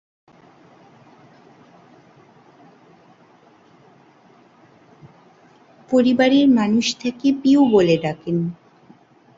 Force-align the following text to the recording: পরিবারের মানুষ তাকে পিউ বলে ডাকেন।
পরিবারের 5.89 6.47
মানুষ 6.49 6.85
তাকে 6.95 7.27
পিউ 7.41 7.61
বলে 7.71 7.95
ডাকেন। 7.97 8.37